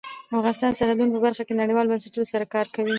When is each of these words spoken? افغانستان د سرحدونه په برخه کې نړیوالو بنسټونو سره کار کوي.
افغانستان 0.39 0.69
د 0.71 0.75
سرحدونه 0.79 1.11
په 1.13 1.19
برخه 1.25 1.43
کې 1.47 1.59
نړیوالو 1.61 1.91
بنسټونو 1.91 2.31
سره 2.33 2.45
کار 2.53 2.65
کوي. 2.75 2.89